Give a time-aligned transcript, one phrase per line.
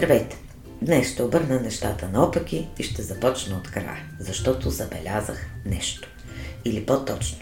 [0.00, 0.38] Здравейте!
[0.82, 6.08] Днес ще обърна нещата наопаки и ще започна от края, защото забелязах нещо.
[6.64, 7.38] Или по-точно,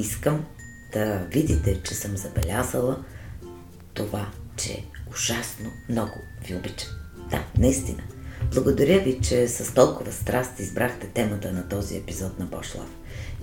[0.00, 0.44] искам
[0.92, 3.04] да видите, че съм забелязала
[3.94, 4.26] това,
[4.56, 6.12] че ужасно много
[6.46, 6.90] ви обичам.
[7.30, 8.02] Да, наистина.
[8.54, 12.88] Благодаря ви, че с толкова страст избрахте темата на този епизод на Бошлав.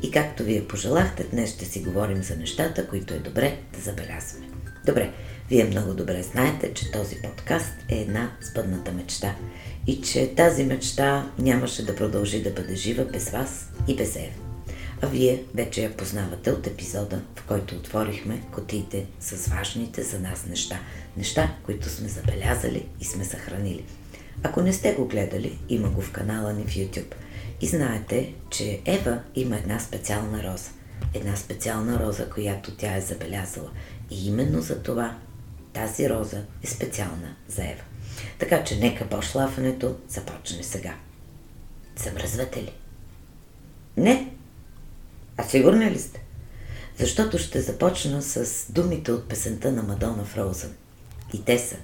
[0.03, 4.47] И както вие пожелахте, днес ще си говорим за нещата, които е добре да забелязваме.
[4.85, 5.11] Добре,
[5.49, 9.35] вие много добре знаете, че този подкаст е една спъдната мечта
[9.87, 14.33] и че тази мечта нямаше да продължи да бъде жива без вас и без Ева.
[15.01, 20.45] А вие вече я познавате от епизода, в който отворихме котиите с важните за нас
[20.45, 20.79] неща.
[21.17, 23.83] Неща, които сме забелязали и сме съхранили.
[24.43, 27.13] Ако не сте го гледали, има го в канала ни в YouTube.
[27.61, 30.69] И знаете, че Ева има една специална роза.
[31.13, 33.69] Една специална роза, която тя е забелязала.
[34.09, 35.17] И именно за това
[35.73, 37.83] тази роза е специална за Ева.
[38.39, 40.95] Така че нека пошлафането започне сега.
[41.95, 42.73] Замръзвате ли?
[43.97, 44.33] Не.
[45.37, 46.23] А сигурни ли сте?
[46.99, 50.73] Защото ще започна с думите от песента на Мадона Фроузен.
[51.33, 51.75] И те са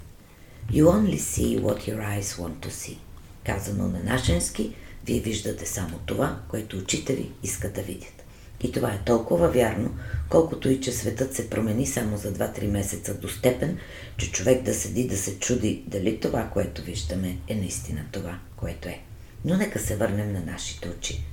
[0.72, 2.98] You only see what your eyes want to see.
[3.46, 8.24] Казано на нашенски, вие виждате само това, което очите ви искат да видят.
[8.62, 9.96] И това е толкова вярно,
[10.30, 13.78] колкото и че светът се промени само за 2-3 месеца до степен,
[14.18, 18.90] че човек да седи да се чуди дали това, което виждаме, е наистина това, което
[18.90, 19.00] е.
[19.46, 21.26] Но нека се върнем на нашите очи.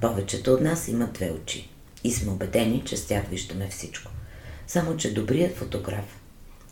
[0.00, 1.68] Повечето от нас имат две очи
[2.04, 4.10] и сме убедени, че с тях виждаме всичко.
[4.66, 6.04] Само, че добрият фотограф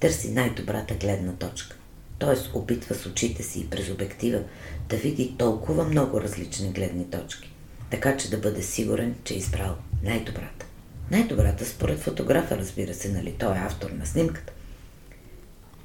[0.01, 1.77] търси най-добрата гледна точка.
[2.19, 2.59] Т.е.
[2.59, 4.41] опитва с очите си и през обектива
[4.89, 7.53] да види толкова много различни гледни точки,
[7.91, 10.67] така че да бъде сигурен, че е избрал най-добрата.
[11.11, 13.35] Най-добрата според фотографа, разбира се, нали?
[13.39, 14.53] Той е автор на снимката.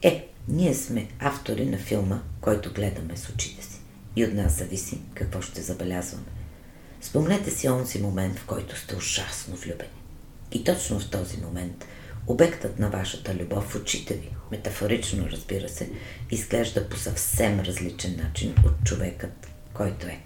[0.02, 3.80] Е, ние сме автори на филма, който гледаме с очите си.
[4.16, 6.26] И от нас зависи какво ще забелязваме.
[7.02, 9.90] Спомнете си онзи момент, в който сте ужасно влюбени.
[10.52, 11.86] И точно в този момент
[12.28, 15.90] обектът на вашата любов в очите ви, метафорично разбира се,
[16.32, 20.20] изглежда по съвсем различен начин от човекът, който е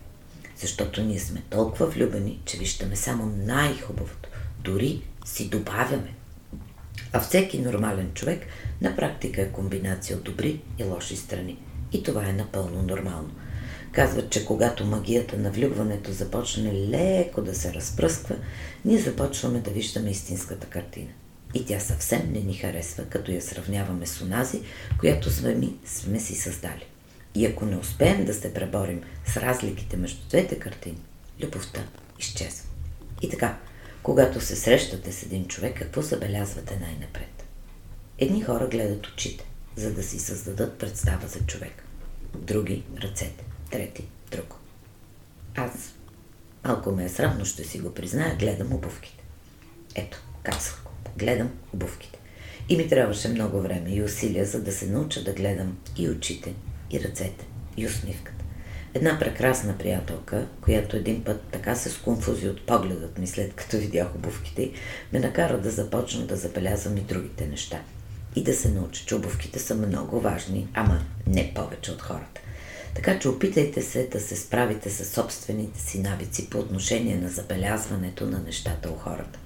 [0.58, 4.30] защото ние сме толкова влюбени, че виждаме само най-хубавото.
[4.60, 6.14] Дори си добавяме.
[7.14, 8.46] А всеки нормален човек
[8.82, 11.58] на практика е комбинация от добри и лоши страни.
[11.92, 13.32] И това е напълно нормално.
[13.92, 18.36] Казват, че когато магията на влюбването започне леко да се разпръсква,
[18.86, 21.10] ние започваме да виждаме истинската картина.
[21.56, 24.62] И тя съвсем не ни харесва, като я сравняваме с онази,
[25.00, 26.86] която сме, ми, сме си създали.
[27.36, 31.02] И ако не успеем да се преборим с разликите между двете картини,
[31.44, 31.84] любовта
[32.20, 32.70] изчезва.
[33.22, 33.58] И така,
[34.04, 37.46] когато се срещате с един човек, какво забелязвате най-напред?
[38.18, 39.46] Едни хора гледат очите,
[39.76, 41.84] за да си създадат представа за човек.
[42.36, 44.56] Други– ръцете, трети– друго.
[45.56, 45.72] Аз,
[46.66, 49.24] малко ме е срамно, ще си го призная, гледам обувките.
[49.96, 52.20] Ето, казах го, гледам обувките.
[52.70, 56.54] И ми трябваше много време и усилия, за да се науча да гледам и очите,
[56.92, 57.46] и ръцете,
[57.78, 58.46] и усмивката.
[58.94, 64.16] Една прекрасна приятелка, която един път така се сконфузи от погледът ми след като видях
[64.16, 64.72] обувките,
[65.14, 67.82] ме накара да започна да забелязвам и другите неща.
[68.36, 72.42] И да се науча, че обувките са много важни, ама не повече от хората.
[72.96, 78.26] Така че опитайте се да се справите с собствените си навици по отношение на забелязването
[78.26, 79.40] на нещата у хората.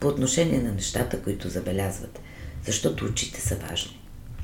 [0.00, 2.20] По отношение на нещата, които забелязвате,
[2.66, 4.00] защото очите са важни,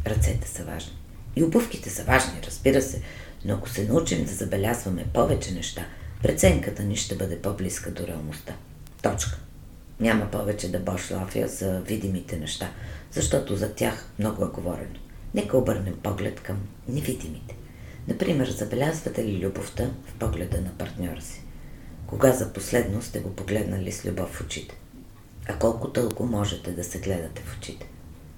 [0.06, 0.92] ръцете са важни.
[1.36, 3.02] И обувките са важни, разбира се,
[3.44, 5.86] но ако се научим да забелязваме повече неща,
[6.22, 8.54] преценката ни ще бъде по-близка до реалността.
[9.02, 9.38] Точка.
[10.00, 12.70] Няма повече да бошлафя за видимите неща,
[13.12, 14.98] защото за тях много е говорено.
[15.34, 17.56] Нека обърнем поглед към невидимите.
[18.08, 21.42] Например, забелязвате ли любовта в погледа на партньора си?
[22.06, 24.76] Кога за последно сте го погледнали с любов в очите?
[25.48, 27.88] А колко дълго можете да се гледате в очите?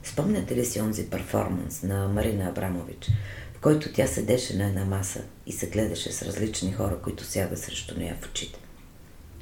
[0.02, 3.10] Спомняте ли си онзи перформанс на Марина Абрамович,
[3.54, 7.56] в който тя седеше на една маса и се гледаше с различни хора, които сяда
[7.56, 8.58] срещу нея в очите?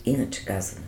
[0.05, 0.87] Иначе казано,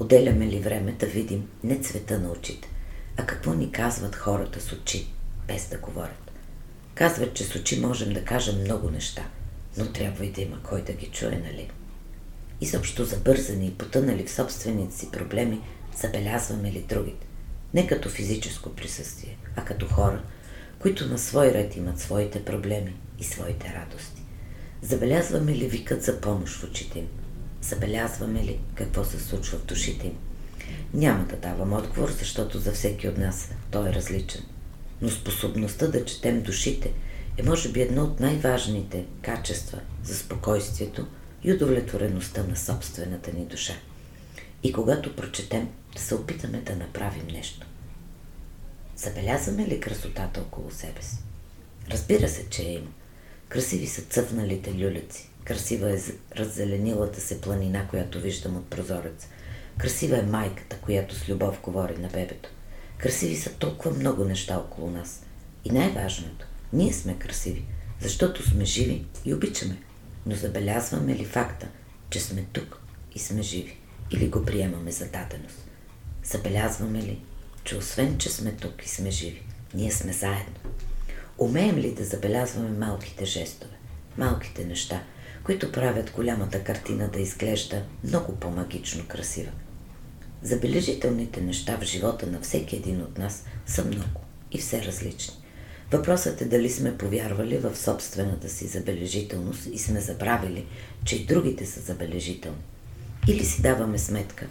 [0.00, 2.68] отделяме ли време да видим не цвета на очите,
[3.16, 5.12] а какво ни казват хората с очи,
[5.48, 6.30] без да говорят?
[6.94, 9.22] Казват, че с очи можем да кажем много неща,
[9.76, 11.70] но трябва и да има кой да ги чуе, нали?
[12.60, 15.62] Изобщо забързани и потънали в собствените си проблеми,
[16.00, 17.26] забелязваме ли другите?
[17.74, 20.22] Не като физическо присъствие, а като хора,
[20.78, 24.22] които на свой ред имат своите проблеми и своите радости.
[24.82, 27.08] Забелязваме ли викът за помощ в очите им?
[27.62, 30.16] Забелязваме ли какво се случва в душите им?
[30.94, 34.42] Няма да давам отговор, защото за всеки от нас той е различен.
[35.02, 36.92] Но способността да четем душите
[37.36, 41.06] е може би едно от най-важните качества за спокойствието
[41.44, 43.74] и удовлетвореността на собствената ни душа.
[44.62, 47.66] И когато прочетем, се опитаме да направим нещо.
[48.96, 51.16] Забелязваме ли красотата около себе си?
[51.90, 52.90] Разбира се, че е има.
[53.48, 55.28] Красиви са цъфналите люлици.
[55.44, 55.98] Красива е
[56.36, 59.28] раззеленилата се планина, която виждам от прозорец.
[59.78, 62.48] Красива е майката, която с любов говори на бебето.
[62.98, 65.22] Красиви са толкова много неща около нас.
[65.64, 67.64] И най-важното, ние сме красиви,
[68.00, 69.78] защото сме живи и обичаме.
[70.26, 71.68] Но забелязваме ли факта,
[72.10, 72.80] че сме тук
[73.14, 73.78] и сме живи?
[74.10, 75.68] Или го приемаме за даденост?
[76.24, 77.18] Забелязваме ли,
[77.64, 79.42] че освен, че сме тук и сме живи,
[79.74, 80.54] ние сме заедно?
[81.38, 83.72] Умеем ли да забелязваме малките жестове,
[84.18, 85.02] малките неща,
[85.44, 89.50] които правят голямата картина да изглежда много по-магично красива?
[90.42, 94.20] Забележителните неща в живота на всеки един от нас са много
[94.52, 95.34] и все различни.
[95.92, 100.66] Въпросът е дали сме повярвали в собствената си забележителност и сме забравили,
[101.04, 102.62] че и другите са забележителни.
[103.28, 104.46] Или си даваме сметка,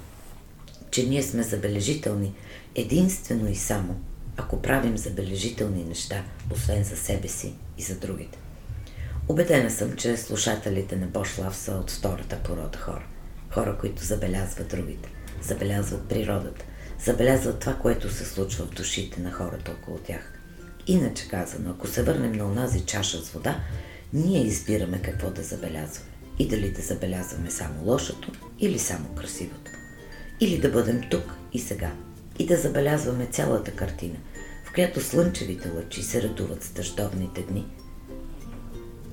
[0.92, 2.34] че ние сме забележителни
[2.76, 4.00] единствено и само,
[4.38, 8.38] ако правим забележителни неща, освен за себе си и за другите.
[9.28, 13.06] Обедена съм, че слушателите на Бошлав са от втората порода хора.
[13.52, 15.10] Хора, които забелязват другите,
[15.42, 16.66] забелязват природата,
[17.06, 20.34] забелязват това, което се случва в душите на хората около тях.
[20.88, 23.60] Иначе казано, ако се върнем на онази чаша с вода,
[24.14, 26.17] ние избираме какво да забелязваме.
[26.40, 29.72] И дали да забелязваме само лошото или само красивото.
[30.40, 31.24] Или да бъдем тук
[31.54, 31.92] и сега.
[32.40, 34.16] И да забелязваме цялата картина,
[34.66, 37.66] в която слънчевите лъчи се радуват с дъждовните дни,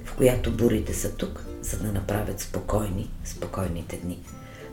[0.04, 4.18] в която бурите са тук, за да направят спокойни, спокойните дни.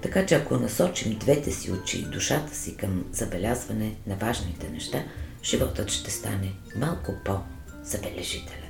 [0.02, 5.04] Така че ако насочим двете си очи и душата си към забелязване на важните неща,
[5.44, 8.70] животът ще стане малко по-забележителен.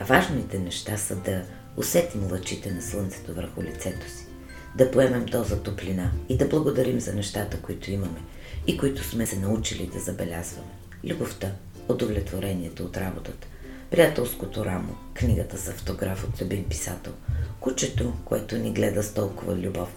[0.00, 1.42] А важните неща са да
[1.76, 4.26] усетим лъчите на слънцето върху лицето си,
[4.76, 8.22] да поемем доза топлина и да благодарим за нещата, които имаме
[8.66, 10.68] и които сме се научили да забелязваме.
[11.04, 11.52] Любовта,
[11.88, 13.46] удовлетворението от работата,
[13.90, 17.12] приятелското рамо, книгата за автограф от любим писател,
[17.60, 19.88] кучето, което ни гледа с толкова любов,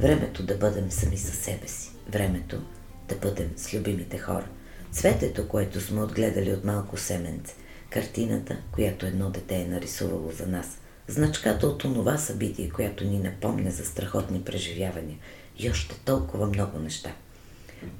[0.00, 2.62] времето да бъдем сами със себе си, времето
[3.08, 4.46] да бъдем с любимите хора,
[4.92, 7.54] цветето, което сме отгледали от малко семенце,
[7.90, 10.78] картината, която едно дете е нарисувало за нас,
[11.08, 15.16] значката от онова събитие, която ни напомня за страхотни преживявания
[15.58, 17.12] и още толкова много неща.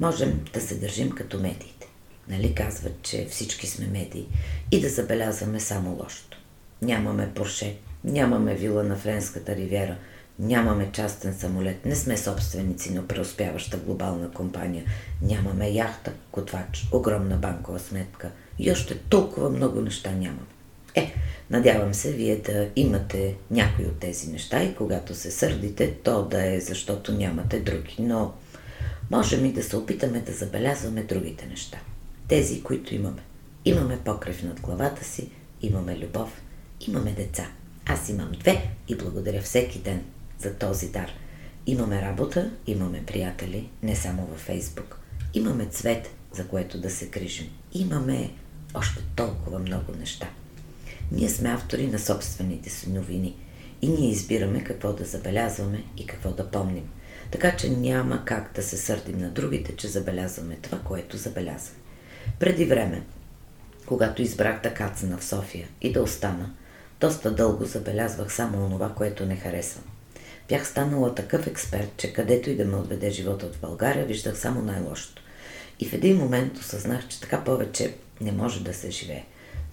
[0.01, 1.87] Можем да се държим като медиите.
[2.29, 4.29] Нали казват, че всички сме медии
[4.71, 6.39] и да забелязваме само лошото.
[6.83, 9.97] Нямаме Порше, нямаме вила на Френската ривера,
[10.39, 14.85] нямаме частен самолет, не сме собственици на преуспяваща глобална компания,
[15.23, 20.47] нямаме яхта, котвач, огромна банкова сметка и още толкова много неща нямаме.
[20.95, 21.15] Е,
[21.51, 26.55] надявам се вие да имате някои от тези неща и когато се сърдите, то да
[26.55, 28.33] е защото нямате други, но
[29.11, 31.79] можем и да се опитаме да забелязваме другите неща.
[32.29, 33.23] Тези, които имаме.
[33.65, 35.29] Имаме покрив над главата си,
[35.63, 36.43] имаме любов,
[36.81, 37.47] имаме деца.
[37.87, 40.03] Аз имам две и благодаря всеки ден
[40.39, 41.13] за този дар.
[41.67, 44.99] Имаме работа, имаме приятели, не само във Фейсбук.
[45.35, 47.51] Имаме цвет, за което да се крижим.
[47.73, 48.31] Имаме
[48.75, 50.29] още толкова много неща.
[51.13, 53.37] Ние сме автори на собствените си новини
[53.83, 56.89] и ние избираме какво да забелязваме и какво да помним.
[57.31, 61.79] Така че няма как да се сърдим на другите, че забелязваме това, което забелязваме.
[62.39, 63.03] Преди време,
[63.87, 66.55] когато избрах да кацана в София и да остана,
[67.01, 69.85] доста дълго забелязвах само онова, което не харесвам.
[70.49, 74.63] Бях станала такъв експерт, че където и да ме отведе живота в България, виждах само
[74.63, 75.23] най-лошото.
[75.81, 79.25] И в един момент осъзнах, че така повече не може да се живее.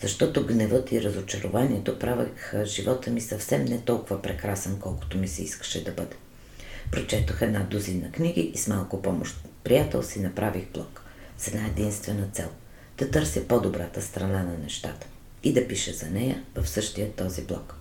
[0.02, 5.84] Защото гневът и разочарованието правеха живота ми съвсем не толкова прекрасен, колкото ми се искаше
[5.84, 6.16] да бъде.
[6.92, 11.02] Прочетох една дозина книги и с малко помощ приятел си направих блог
[11.38, 12.50] с една единствена цел–
[13.00, 15.08] да търся по-добрата страна на нещата
[15.44, 17.76] и да пиша за нея в същия този блог.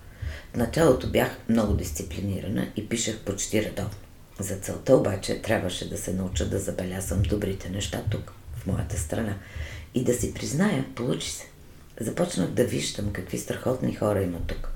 [0.54, 3.90] В началото бях много дисциплинирана и пишех почти редовно.
[4.38, 9.36] За целта обаче трябваше да се науча да забелязвам добрите неща тук, в моята страна.
[9.94, 11.46] И да си призная, получи се.
[12.00, 14.70] Започнах да виждам какви страхотни хора има тук.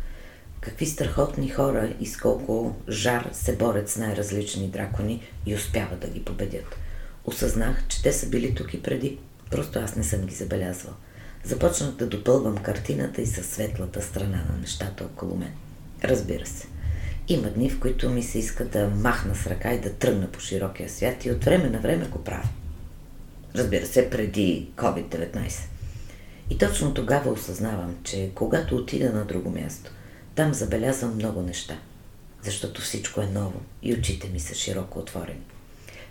[0.61, 6.09] Какви страхотни хора и с колко жар се борят с най-различни дракони и успяват да
[6.09, 6.77] ги победят.
[7.25, 9.19] Осъзнах, че те са били тук и преди.
[9.51, 10.95] Просто аз не съм ги забелязвал.
[11.45, 15.53] Започнах да допълвам картината и със светлата страна на нещата около мен.
[16.05, 16.67] Разбира се.
[17.29, 20.41] Има дни, в които ми се иска да махна с ръка и да тръгна по
[20.41, 22.49] широкия свят и от време на време го правя.
[23.55, 25.72] Разбира се, преди COVID-19.
[26.53, 29.91] И точно тогава осъзнавам, че когато отида на друго място,
[30.35, 31.79] там забелязвам много неща,
[32.43, 35.41] защото всичко е ново и очите ми са широко отворени.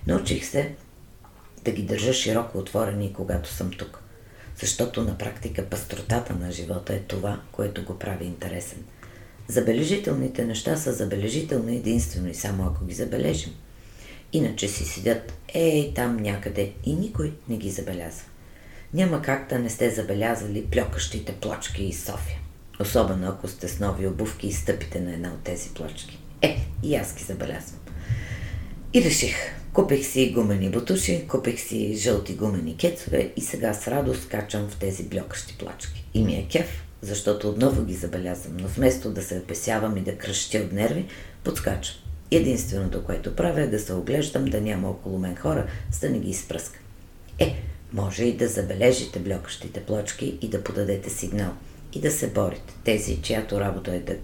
[0.07, 0.75] Научих се
[1.65, 3.99] да ги държа широко отворени, когато съм тук,
[4.59, 8.83] защото на практика пастротата на живота е това, което го прави интересен.
[9.47, 13.53] Забележителните неща са забележителни единствено и само ако ги забележим.
[14.33, 18.30] Иначе си седят ей там някъде и никой не ги забелязва.
[18.93, 22.39] Няма как да не сте забелязали плюкащите плочки из София.
[22.79, 26.19] Особено ако сте с нови обувки и стъпите на една от тези плочки.
[26.41, 27.79] Е, и аз ги забелязвам.
[28.93, 29.35] И реших.
[29.73, 34.75] Купих си гумени бутуши, купих си жълти гумени кецове и сега с радост качам в
[34.75, 36.05] тези блокащи плачки.
[36.13, 40.17] И ми е кеф, защото отново ги забелязвам, но вместо да се опесявам и да
[40.17, 41.05] кръщя от нерви,
[41.43, 41.95] подскачам.
[42.31, 46.19] Единственото, което правя е да се оглеждам, да няма около мен хора, за да не
[46.19, 46.79] ги изпръска.
[47.39, 47.55] Е,
[47.93, 51.53] може и да забележите блокащите плочки и да подадете сигнал.
[51.93, 52.73] И да се борите.
[52.83, 54.15] Тези, чиято работа е да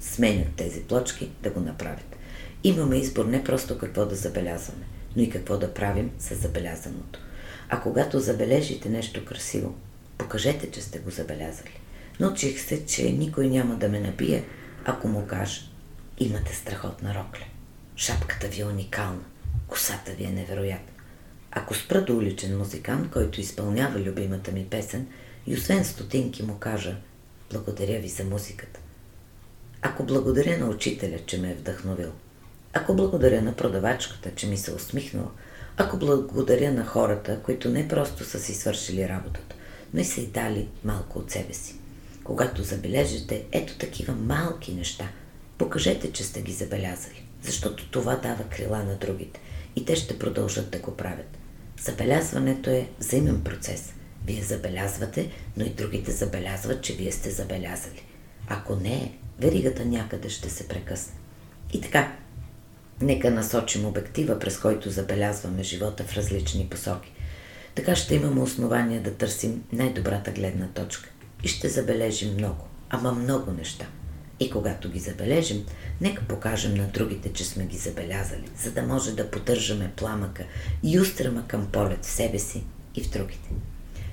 [0.00, 2.16] сменят тези плочки, да го направят.
[2.64, 4.84] Имаме избор не просто какво да забелязваме,
[5.16, 7.20] но и какво да правим с забелязаното.
[7.68, 9.74] А когато забележите нещо красиво,
[10.18, 11.80] покажете, че сте го забелязали.
[12.20, 14.44] Научих се, че никой няма да ме набие,
[14.84, 15.60] ако му кажа
[16.22, 17.44] Имате страхотна рокля.
[17.96, 19.24] Шапката ви е уникална.
[19.66, 20.99] Косата ви е невероятна.
[21.52, 25.06] Ако спра до уличен музикант, който изпълнява любимата ми песен
[25.46, 26.96] и освен стотинки му кажа
[27.50, 28.80] Благодаря ви за музиката.
[29.82, 32.12] Ако благодаря на учителя, че ме е вдъхновил.
[32.72, 35.30] Ако благодаря на продавачката, че ми се усмихнала.
[35.76, 39.56] Ако благодаря на хората, които не просто са си свършили работата,
[39.94, 41.74] но и са и дали малко от себе си.
[42.24, 45.08] Когато забележите ето такива малки неща,
[45.58, 49.40] покажете, че сте ги забелязали, защото това дава крила на другите
[49.76, 51.38] и те ще продължат да го правят.
[51.80, 53.94] Забелязването е взаимен процес.
[54.26, 58.02] Вие забелязвате, но и другите забелязват, че вие сте забелязали.
[58.48, 61.12] Ако не веригата някъде ще се прекъсне.
[61.72, 62.12] И така,
[63.00, 67.12] нека насочим обектива, през който забелязваме живота в различни посоки.
[67.74, 71.10] Така ще имаме основания да търсим най-добрата гледна точка.
[71.44, 73.86] И ще забележим много, ама много неща.
[74.40, 75.66] И когато ги забележим,
[76.00, 80.44] нека покажем на другите, че сме ги забелязали, за да може да поддържаме пламъка
[80.82, 83.48] и устрема към полет в себе си и в другите.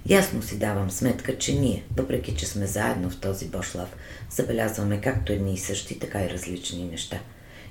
[0.09, 3.95] Ясно си давам сметка, че ние, въпреки че сме заедно в този Бошлав,
[4.29, 7.19] забелязваме както едни и същи, така и различни неща.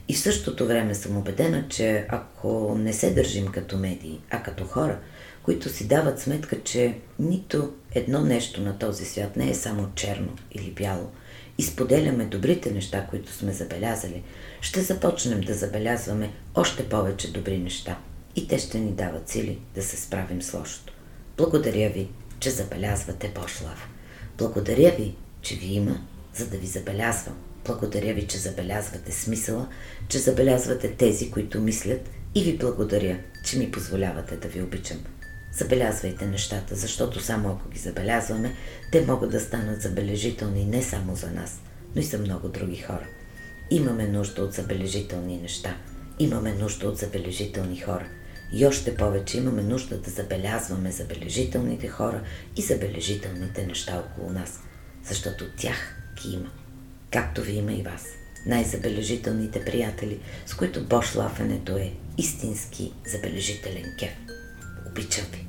[0.09, 4.65] И в същото време съм убедена, че ако не се държим като медии, а като
[4.65, 4.99] хора,
[5.43, 10.37] които си дават сметка, че нито едно нещо на този свят не е само черно
[10.53, 11.11] или бяло,
[11.59, 14.23] и споделяме добрите неща, които сме забелязали,
[14.61, 17.99] ще започнем да забелязваме още повече добри неща
[18.37, 20.93] и те ще ни дават сили да се справим с лошото.
[21.37, 22.09] Благодаря ви,
[22.41, 23.89] че забелязвате Бошлав.
[24.39, 26.01] Благодаря ви, че ви има,
[26.35, 27.37] за да ви забелязвам.
[27.65, 29.69] Благодаря ви, че забелязвате смисъла,
[30.09, 34.99] че забелязвате тези, които мислят и ви благодаря, че ми позволявате да ви обичам.
[35.59, 38.55] Забелязвайте нещата, защото само ако ги забелязваме,
[38.93, 41.61] те могат да станат забележителни не само за нас,
[41.95, 43.07] но и за много други хора.
[43.71, 45.77] Имаме нужда от забележителни неща.
[46.19, 48.07] Имаме нужда от забележителни хора.
[48.53, 52.23] И още повече имаме нужда да забелязваме забележителните хора
[52.57, 54.61] и забележителните неща около нас,
[55.05, 56.51] защото тях ги има.
[57.13, 58.05] Както ви има и вас.
[58.47, 64.13] Най-забележителните приятели, с които бошлафенето е истински забележителен кеф.
[64.91, 65.46] Обичам ви.